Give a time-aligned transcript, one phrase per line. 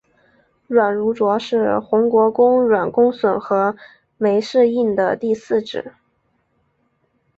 [0.65, 3.75] 阮如琢是宏国公阮公笋和
[4.17, 5.93] 枚氏映的第四子。